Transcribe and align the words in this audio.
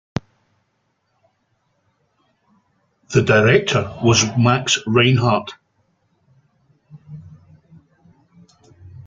The 3.13 3.21
director 3.21 3.95
was 4.01 4.35
Max 4.35 4.79
Reinhardt. 4.87 5.53